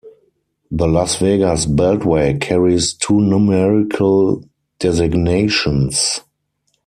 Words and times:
The 0.71 0.87
Las 0.87 1.17
Vegas 1.17 1.67
Beltway 1.67 2.41
carries 2.41 2.95
two 2.95 3.19
numerical 3.21 4.43
designations. 4.79 6.21